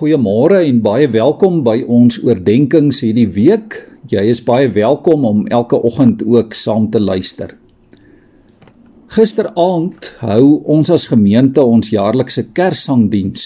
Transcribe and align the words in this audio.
Goeiemôre 0.00 0.62
en 0.64 0.78
baie 0.80 1.04
welkom 1.12 1.58
by 1.60 1.82
ons 1.84 2.16
oordeenkings 2.24 3.02
hierdie 3.04 3.26
week. 3.36 3.74
Jy 4.08 4.22
is 4.32 4.38
baie 4.40 4.70
welkom 4.72 5.26
om 5.28 5.42
elke 5.52 5.76
oggend 5.76 6.22
ook 6.24 6.54
saam 6.56 6.86
te 6.88 6.96
luister. 6.96 7.50
Gisteraand 9.12 10.08
hou 10.22 10.62
ons 10.72 10.88
as 10.88 11.04
gemeente 11.10 11.60
ons 11.60 11.92
jaarlikse 11.92 12.46
Kerssangdiens. 12.56 13.44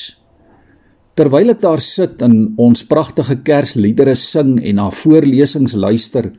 Terwyl 1.19 1.57
ek 1.57 1.65
daar 1.65 1.83
sit 1.83 2.23
en 2.23 2.55
ons 2.55 2.87
pragtige 2.87 3.41
Kersliedere 3.43 4.15
sing 4.15 4.61
en 4.63 4.79
na 4.79 4.87
voorlesings 4.95 5.75
luister, 5.75 6.31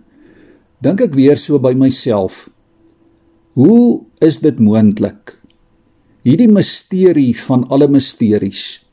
dink 0.79 1.03
ek 1.09 1.19
weer 1.19 1.35
so 1.35 1.59
by 1.59 1.73
myself. 1.75 2.45
Hoe 3.59 4.07
is 4.23 4.39
dit 4.39 4.63
moontlik? 4.63 5.35
Hierdie 6.23 6.47
misterie 6.47 7.33
van 7.43 7.67
alle 7.67 7.91
misteries 7.91 8.84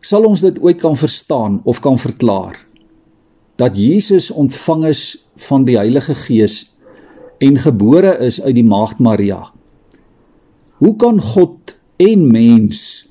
sal 0.00 0.24
ons 0.24 0.40
dit 0.40 0.58
ooit 0.64 0.80
kan 0.80 0.96
verstaan 0.96 1.60
of 1.68 1.80
kan 1.84 1.98
verklaar 2.00 2.56
dat 3.60 3.76
Jesus 3.76 4.30
ontvang 4.32 4.86
is 4.88 5.02
van 5.48 5.66
die 5.68 5.76
Heilige 5.76 6.14
Gees 6.16 6.62
en 7.44 7.58
gebore 7.60 8.14
is 8.24 8.40
uit 8.40 8.56
die 8.56 8.64
maagd 8.64 9.00
Maria. 9.04 9.42
Hoe 10.80 10.94
kan 10.96 11.20
God 11.20 11.76
en 12.00 12.24
mens 12.32 13.04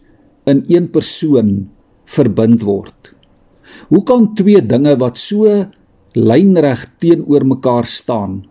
in 0.49 0.63
een 0.66 0.89
persoon 0.89 1.70
verbind 2.09 2.66
word? 2.66 3.13
Hoe 3.94 4.02
kan 4.03 4.33
twee 4.33 4.61
dinge 4.66 4.95
wat 4.97 5.21
so 5.21 5.45
lynreg 6.17 6.85
teenoor 6.97 7.45
mekaar 7.45 7.85
staan, 7.85 8.41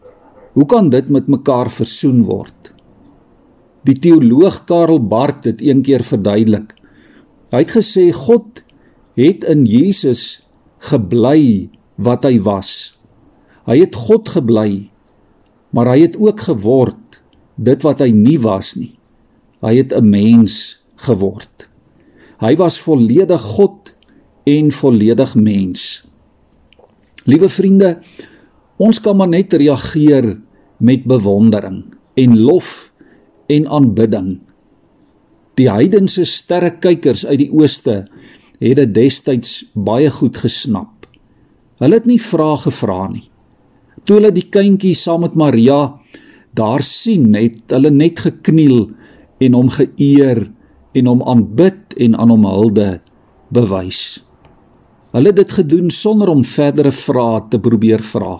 hoe 0.54 0.66
kan 0.66 0.90
dit 0.90 1.10
met 1.10 1.26
mekaar 1.26 1.70
versoen 1.70 2.22
word? 2.26 2.72
Die 3.86 3.98
teoloog 3.98 4.64
Karel 4.70 5.02
Barth 5.02 5.46
het 5.50 5.62
eendag 5.62 6.06
verduidelik 6.06 6.74
Hy 7.48 7.62
het 7.64 7.72
gesê 7.72 8.10
God 8.12 8.62
het 9.16 9.44
in 9.48 9.64
Jesus 9.64 10.42
gebly 10.84 11.70
wat 11.96 12.26
hy 12.28 12.36
was. 12.44 12.94
Hy 13.68 13.80
het 13.80 13.96
God 13.96 14.28
gebly, 14.28 14.88
maar 15.72 15.88
hy 15.92 16.04
het 16.04 16.18
ook 16.20 16.44
geword 16.48 17.20
dit 17.56 17.82
wat 17.84 18.04
hy 18.04 18.10
nie 18.14 18.36
was 18.40 18.76
nie. 18.78 18.94
Hy 19.64 19.80
het 19.80 19.92
'n 19.92 20.08
mens 20.08 20.84
geword. 20.96 21.68
Hy 22.38 22.54
was 22.56 22.78
volledig 22.78 23.40
God 23.40 23.94
en 24.46 24.70
volledig 24.70 25.34
mens. 25.34 26.04
Liewe 27.24 27.48
vriende, 27.48 27.98
ons 28.76 29.00
kan 29.00 29.16
maar 29.16 29.28
net 29.28 29.52
reageer 29.52 30.38
met 30.78 31.04
bewondering 31.04 31.84
en 32.14 32.38
lof 32.38 32.92
en 33.46 33.66
aanbidding 33.66 34.38
Die 35.58 35.66
heidense 35.66 36.22
sterrekykers 36.28 37.24
uit 37.26 37.40
die 37.40 37.50
ooste 37.50 38.04
het 38.62 38.78
dit 38.78 38.92
destyds 38.94 39.64
baie 39.74 40.10
goed 40.14 40.38
gesnap. 40.38 41.08
Hulle 41.82 41.98
het 41.98 42.06
nie 42.06 42.20
vrae 42.22 42.58
gevra 42.62 43.06
nie. 43.10 43.26
Toe 44.06 44.18
hulle 44.18 44.30
die 44.34 44.46
kindjie 44.46 44.94
saam 44.98 45.24
met 45.26 45.34
Maria 45.38 45.98
daar 46.58 46.82
sien, 46.82 47.34
het 47.34 47.74
hulle 47.74 47.90
net 47.94 48.22
gekniel 48.26 48.88
en 49.42 49.58
hom 49.58 49.68
geëer 49.70 50.44
en 50.98 51.10
hom 51.10 51.26
aanbid 51.26 51.94
en 52.06 52.14
aan 52.18 52.32
hom 52.34 52.46
hulde 52.46 52.88
bewys. 53.54 54.22
Hulle 55.14 55.32
het 55.32 55.42
dit 55.42 55.58
gedoen 55.58 55.90
sonder 55.94 56.30
om 56.30 56.46
verdere 56.46 56.94
vrae 56.94 57.44
te 57.50 57.58
probeer 57.62 58.02
vra. 58.06 58.38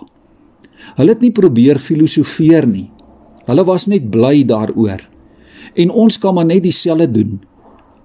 Hulle 0.95 1.15
het 1.15 1.23
nie 1.23 1.35
probeer 1.35 1.79
filosofeer 1.83 2.67
nie. 2.67 2.89
Hulle 3.47 3.63
was 3.67 3.87
net 3.91 4.07
bly 4.11 4.43
daaroor 4.47 5.03
en 5.75 5.91
ons 5.91 6.17
kan 6.17 6.35
maar 6.35 6.47
net 6.49 6.63
dieselfde 6.63 7.11
doen. 7.11 7.39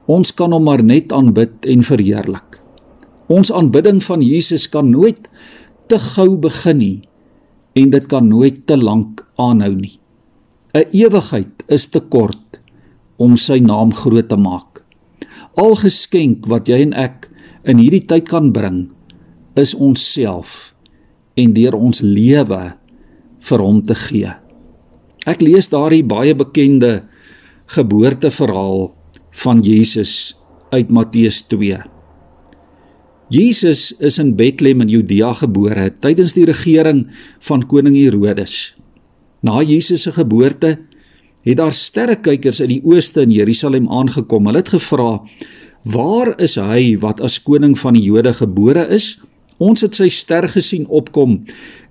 Ons 0.06 0.34
kan 0.36 0.52
hom 0.52 0.64
maar 0.68 0.82
net 0.84 1.12
aanbid 1.12 1.64
en 1.70 1.82
verheerlik. 1.82 2.60
Ons 3.32 3.52
aanbidding 3.52 4.02
van 4.04 4.22
Jesus 4.22 4.68
kan 4.68 4.90
nooit 4.90 5.28
te 5.88 5.98
gou 5.98 6.36
begin 6.36 6.78
nie 6.78 7.02
en 7.74 7.90
dit 7.90 8.06
kan 8.06 8.28
nooit 8.28 8.66
te 8.66 8.76
lank 8.76 9.24
aanhou 9.40 9.74
nie. 9.74 9.98
'n 10.74 10.91
Ewigheid 10.92 11.64
is 11.69 11.86
te 11.86 12.00
kort 12.00 12.58
om 13.16 13.36
sy 13.36 13.58
naam 13.58 13.92
groot 13.94 14.28
te 14.28 14.36
maak. 14.36 14.82
Al 15.56 15.74
geskenk 15.78 16.47
wat 16.50 16.69
jy 16.69 16.82
en 16.82 16.92
ek 16.92 17.30
in 17.64 17.78
hierdie 17.78 18.06
tyd 18.06 18.28
kan 18.28 18.53
bring, 18.53 18.91
is 19.54 19.74
onsself 19.74 20.74
en 21.38 21.54
deur 21.54 21.74
ons 21.78 22.03
lewe 22.03 22.74
vir 23.48 23.62
hom 23.62 23.82
te 23.86 23.94
gee. 23.94 24.32
Ek 25.26 25.41
lees 25.41 25.70
daardie 25.72 26.04
baie 26.04 26.34
bekende 26.34 27.04
geboorteverhaal 27.66 28.92
van 29.30 29.60
Jesus 29.60 30.36
uit 30.70 30.91
Matteus 30.91 31.42
2. 31.48 31.78
Jesus 33.32 33.94
is 33.98 34.19
in 34.20 34.34
Bethlehem 34.36 34.82
in 34.84 34.91
Judea 34.92 35.32
gebore 35.32 35.88
tydens 35.97 36.34
die 36.36 36.44
regering 36.44 37.06
van 37.47 37.64
koning 37.66 37.97
Herodes. 37.97 38.74
Na 39.41 39.62
Jesus 39.64 40.04
se 40.04 40.12
geboorte 40.12 40.78
het 41.44 41.56
daar 41.56 41.72
sterrekykers 41.72 42.60
uit 42.60 42.70
die 42.70 42.82
ooste 42.84 43.24
in 43.24 43.32
Jerusalem 43.32 43.88
aangekom. 43.88 44.47
Hulle 44.47 44.62
het 44.62 44.72
gevra: 44.72 45.20
"Waar 45.84 46.34
is 46.41 46.56
hy 46.56 46.97
wat 47.00 47.20
as 47.20 47.42
koning 47.42 47.78
van 47.78 47.94
die 47.94 48.04
Jode 48.04 48.32
gebore 48.32 48.88
is? 48.88 49.20
Ons 49.58 49.80
het 49.80 49.94
sy 49.94 50.08
ster 50.08 50.48
gesien 50.48 50.86
opkom 50.88 51.44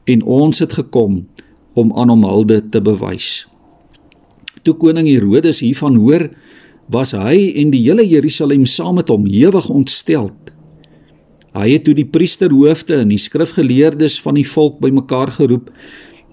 en 0.06 0.24
ons 0.24 0.60
het 0.60 0.74
gekom 0.74 1.28
om 1.74 1.94
aan 1.94 2.10
hom 2.10 2.24
hulde 2.24 2.62
te 2.70 2.82
bewys." 2.82 3.53
Toe 4.64 4.76
koning 4.80 5.08
Herodes 5.08 5.60
hiervan 5.60 5.98
hoor, 6.00 6.30
was 6.92 7.12
hy 7.16 7.52
en 7.60 7.72
die 7.74 7.82
hele 7.86 8.06
Jerusalem 8.08 8.66
saam 8.68 8.96
met 9.00 9.12
hom 9.12 9.26
ewig 9.28 9.70
ontsteld. 9.72 10.52
Hy 11.54 11.68
het 11.70 11.84
toe 11.86 11.94
die 11.94 12.08
priesterhoofde 12.10 12.98
en 13.04 13.12
die 13.14 13.22
skrifgeleerdes 13.22 14.18
van 14.24 14.40
die 14.40 14.48
volk 14.48 14.80
bymekaar 14.82 15.36
geroep 15.36 15.70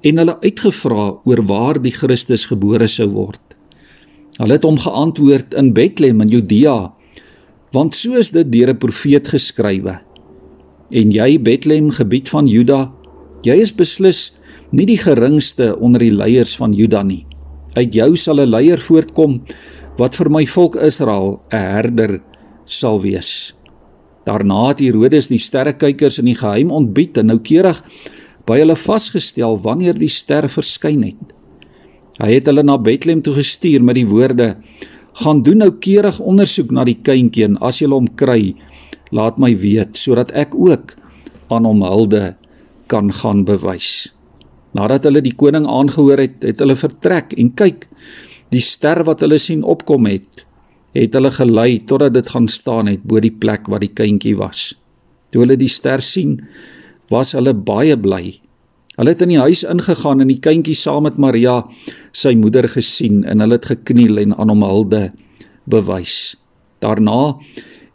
en 0.06 0.22
hulle 0.22 0.36
uitgevra 0.40 1.10
oor 1.28 1.42
waar 1.48 1.80
die 1.82 1.92
Christus 1.92 2.46
gebore 2.48 2.88
sou 2.88 3.10
word. 3.12 3.42
Hulle 4.38 4.56
het 4.56 4.64
hom 4.64 4.78
geantwoord 4.80 5.52
in 5.60 5.74
Bethlehem 5.76 6.22
in 6.24 6.32
Judea, 6.32 6.78
want 7.76 7.98
so 7.98 8.16
is 8.16 8.30
dit 8.32 8.48
deur 8.50 8.70
'n 8.72 8.78
profeet 8.78 9.28
geskrywe. 9.28 10.00
En 10.90 11.10
jy 11.10 11.38
Bethlehem 11.38 11.90
gebied 11.90 12.28
van 12.28 12.46
Juda, 12.46 12.92
jy 13.42 13.54
is 13.60 13.72
beslis 13.72 14.32
nie 14.72 14.86
die 14.86 14.98
geringste 14.98 15.76
onder 15.78 16.00
die 16.00 16.14
leiers 16.14 16.56
van 16.56 16.72
Juda 16.72 17.02
nie. 17.02 17.26
Uit 17.74 17.94
jou 17.94 18.16
sal 18.16 18.40
'n 18.40 18.50
leier 18.50 18.78
voortkom 18.78 19.42
wat 19.96 20.14
vir 20.14 20.30
my 20.30 20.46
volk 20.46 20.76
Israel 20.76 21.40
'n 21.52 21.56
herder 21.56 22.20
sal 22.64 23.00
wees. 23.00 23.54
Daarna 24.24 24.68
het 24.68 24.80
Herodes 24.80 25.28
die 25.28 25.38
sterrekykers 25.38 26.18
in 26.18 26.24
die 26.24 26.34
geheim 26.38 26.70
ontbied 26.70 27.16
en 27.18 27.26
noukeurig 27.26 27.82
by 28.46 28.58
hulle 28.58 28.76
vasgestel 28.76 29.56
wanneer 29.62 29.94
die 29.94 30.08
ster 30.08 30.48
verskyn 30.48 31.02
het. 31.02 31.34
Hy 32.20 32.34
het 32.34 32.46
hulle 32.46 32.62
na 32.62 32.76
Bethlehem 32.78 33.22
toe 33.22 33.34
gestuur 33.34 33.82
met 33.82 33.94
die 33.94 34.06
woorde: 34.06 34.56
"Gaan 35.22 35.42
doen 35.42 35.58
noukeurig 35.58 36.20
ondersoek 36.20 36.70
na 36.70 36.84
die 36.84 36.98
kindjie 37.02 37.44
en 37.44 37.58
as 37.58 37.80
jy 37.80 37.88
hom 37.88 38.08
kry, 38.14 38.54
laat 39.10 39.38
my 39.38 39.56
weet 39.56 39.96
sodat 39.96 40.30
ek 40.32 40.54
ook 40.54 40.96
aan 41.48 41.64
hom 41.64 41.82
hulde 41.82 42.36
kan 42.86 43.12
gaan 43.12 43.44
bewys." 43.44 44.12
Nadat 44.76 45.06
hulle 45.08 45.22
die 45.24 45.34
koning 45.34 45.66
aangehoor 45.66 46.20
het, 46.22 46.42
het 46.46 46.60
hulle 46.62 46.76
vertrek 46.78 47.34
en 47.38 47.50
kyk, 47.58 47.88
die 48.54 48.62
ster 48.62 49.02
wat 49.06 49.22
hulle 49.24 49.38
sien 49.42 49.64
opkom 49.66 50.06
het, 50.10 50.44
het 50.94 51.14
hulle 51.14 51.30
gelei 51.34 51.80
totdat 51.86 52.14
dit 52.14 52.28
gaan 52.30 52.48
staan 52.50 52.90
het 52.90 53.02
bo 53.06 53.22
die 53.22 53.34
plek 53.34 53.70
waar 53.70 53.82
die 53.82 53.94
kindjie 53.94 54.36
was. 54.38 54.70
Toe 55.30 55.44
hulle 55.44 55.58
die 55.58 55.70
ster 55.70 56.02
sien, 56.02 56.40
was 57.10 57.34
hulle 57.34 57.54
baie 57.54 57.96
bly. 57.98 58.38
Hulle 58.98 59.14
het 59.14 59.22
in 59.24 59.32
die 59.32 59.40
huis 59.40 59.62
ingegaan 59.66 60.22
en 60.22 60.30
die 60.30 60.40
kindjie 60.42 60.76
saam 60.78 61.06
met 61.06 61.18
Maria, 61.18 61.62
sy 62.12 62.34
moeder 62.38 62.68
gesien 62.70 63.22
en 63.24 63.42
hulle 63.42 63.58
het 63.58 63.70
gekniel 63.70 64.18
en 64.22 64.34
aan 64.36 64.50
hom 64.52 64.66
hulde 64.66 65.08
bewys. 65.70 66.36
Daarna 66.82 67.36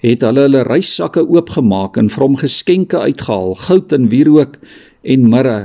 het 0.04 0.24
hulle 0.24 0.48
hulle 0.48 0.64
reissakke 0.68 1.24
oopgemaak 1.24 2.00
en 2.00 2.12
vir 2.12 2.24
hom 2.24 2.38
geskenke 2.40 3.00
uitgehaal, 3.00 3.56
goud 3.68 3.96
en 3.96 4.10
wierook 4.12 4.60
en 5.04 5.28
mirre 5.32 5.60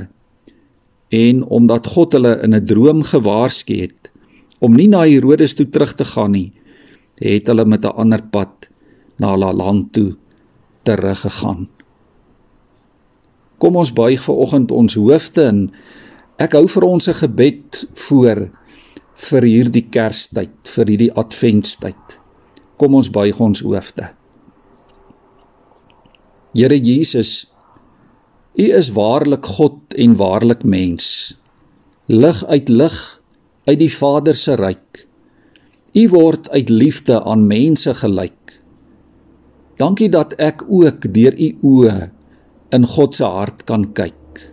en 1.11 1.43
omdat 1.45 1.87
God 1.87 2.13
hulle 2.13 2.39
in 2.43 2.55
'n 2.55 2.65
droom 2.65 3.03
gewaarsku 3.03 3.75
het 3.75 4.11
om 4.61 4.75
nie 4.75 4.89
na 4.89 5.03
Herodes 5.03 5.55
toe 5.55 5.69
terug 5.69 5.95
te 5.95 6.05
gaan 6.05 6.31
nie, 6.31 6.53
het 7.19 7.47
hulle 7.47 7.65
met 7.65 7.85
'n 7.85 7.97
ander 7.97 8.23
pad 8.23 8.69
na 9.19 9.31
hulle 9.31 9.53
land 9.53 9.93
toe 9.93 10.17
teruggegaan. 10.83 11.69
Kom 13.59 13.77
ons 13.77 13.93
buig 13.93 14.23
ver 14.23 14.35
oggend 14.35 14.71
ons 14.71 14.95
hoofde 14.95 15.43
en 15.43 15.71
ek 16.39 16.53
hou 16.53 16.67
vir 16.69 16.83
ons 16.83 17.09
'n 17.09 17.15
gebed 17.15 17.89
voor 17.95 18.51
vir 19.15 19.43
hierdie 19.43 19.89
Kerstyd, 19.91 20.51
vir 20.65 20.87
hierdie 20.87 21.13
Adventstyd. 21.13 22.21
Kom 22.77 22.95
ons 22.95 23.11
buig 23.11 23.41
ons 23.41 23.61
hoofde. 23.61 24.11
Here 26.55 26.79
Jesus, 26.79 27.50
U 28.61 28.67
is 28.77 28.91
waarlik 28.93 29.47
God 29.47 29.95
en 29.97 30.17
waarlik 30.21 30.65
mens. 30.69 31.05
Lig 32.07 32.45
uit 32.45 32.69
lig 32.69 32.97
uit 33.65 33.79
die 33.81 33.93
Vader 33.95 34.37
se 34.37 34.57
ryk. 34.61 35.07
U 35.97 36.03
word 36.13 36.51
uit 36.51 36.69
liefde 36.69 37.23
aan 37.25 37.47
mense 37.49 37.95
gelyk. 37.95 38.59
Dankie 39.81 40.11
dat 40.13 40.35
ek 40.37 40.67
ook 40.69 41.09
deur 41.15 41.39
u 41.41 41.49
oë 41.63 42.11
in 42.77 42.85
God 42.85 43.17
se 43.17 43.25
hart 43.25 43.65
kan 43.65 43.87
kyk. 43.97 44.45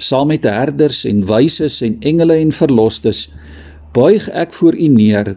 Saam 0.00 0.32
met 0.32 0.48
herders 0.48 1.02
en 1.04 1.26
wyses 1.28 1.82
en 1.84 1.98
engele 2.00 2.40
en 2.40 2.56
verlosstes 2.56 3.26
buig 3.92 4.30
ek 4.32 4.56
voor 4.56 4.78
u 4.78 4.88
neer, 4.88 5.34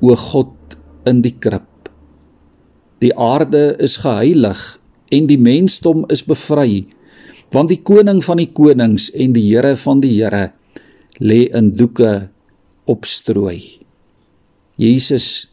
o 0.00 0.16
God 0.16 0.78
in 1.04 1.20
die 1.20 1.34
krib. 1.36 1.68
Die 3.04 3.12
aarde 3.12 3.74
is 3.76 4.00
geheilig 4.00 4.64
en 5.12 5.28
die 5.28 5.38
mensdom 5.38 6.06
is 6.08 6.24
bevry, 6.24 6.86
want 7.54 7.70
die 7.70 7.80
koning 7.86 8.18
van 8.26 8.40
die 8.42 8.50
konings 8.50 9.08
en 9.14 9.34
die 9.36 9.46
Here 9.46 9.76
van 9.78 10.00
die 10.02 10.16
Here 10.16 10.50
lê 11.22 11.44
in 11.54 11.70
doeke 11.78 12.28
opstrooi. 12.90 13.84
Jesus, 14.76 15.46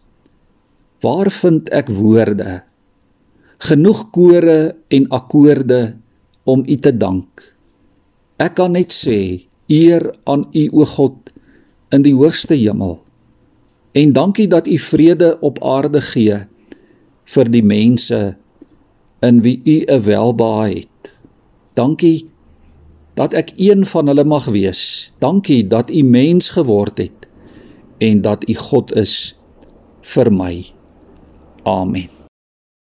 waar 1.05 1.29
vind 1.29 1.69
ek 1.69 1.91
woorde? 1.93 2.63
Genoeg 3.61 4.07
kore 4.09 4.73
en 4.89 5.05
akkoorde 5.13 5.81
om 6.49 6.65
U 6.65 6.75
te 6.81 6.91
dank. 6.97 7.45
Ek 8.41 8.57
kan 8.57 8.73
net 8.73 8.89
sê 8.95 9.45
eer 9.69 10.07
aan 10.25 10.47
U 10.49 10.63
o 10.81 10.87
God 10.89 11.29
in 11.93 12.01
die 12.01 12.15
hoogste 12.17 12.57
hemel. 12.57 12.97
En 13.93 14.15
dankie 14.17 14.47
dat 14.49 14.65
U 14.65 14.77
vrede 14.81 15.35
op 15.45 15.61
aarde 15.61 16.01
gee 16.01 16.39
vir 17.31 17.51
die 17.53 17.63
mense 17.63 18.21
in 19.21 19.43
wie 19.45 19.61
U 19.61 19.77
'n 19.85 20.01
welbehae 20.01 20.81
het. 20.81 20.90
Dankie 21.73 22.29
dat 23.13 23.33
ek 23.33 23.53
een 23.55 23.85
van 23.85 24.07
hulle 24.07 24.23
mag 24.23 24.45
wees. 24.51 25.11
Dankie 25.19 25.67
dat 25.67 25.91
U 25.91 26.03
mens 26.03 26.49
geword 26.49 26.97
het 26.97 27.29
en 27.97 28.21
dat 28.21 28.49
U 28.49 28.55
God 28.55 28.95
is 28.95 29.35
vir 30.01 30.31
my. 30.33 30.65
Amen. 31.63 32.20